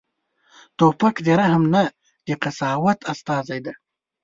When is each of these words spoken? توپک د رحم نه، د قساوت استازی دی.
توپک 0.77 1.15
د 1.25 1.27
رحم 1.39 1.63
نه، 1.73 1.83
د 2.27 2.29
قساوت 2.43 2.99
استازی 3.11 3.59
دی. 3.65 3.73